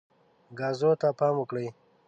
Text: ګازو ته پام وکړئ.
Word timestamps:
ګازو 0.59 0.91
ته 1.01 1.07
پام 1.19 1.35
وکړئ. 1.39 1.67